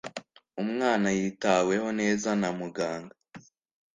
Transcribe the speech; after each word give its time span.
umwana 0.63 1.07
yitaweho 1.17 1.87
neza 1.99 2.29
na 2.41 2.49
muganga 2.59 3.15